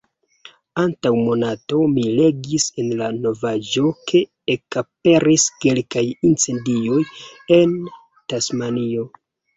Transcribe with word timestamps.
Antaŭ 0.83 1.09
monato, 1.25 1.81
mi 1.97 2.05
legis 2.19 2.65
en 2.83 2.89
la 3.01 3.09
novaĵo 3.17 3.85
ke 4.13 4.21
ekaperis 4.55 5.45
kelkaj 5.67 6.05
incendioj 6.31 6.99
en 7.59 7.77
Tasmanio. 8.35 9.07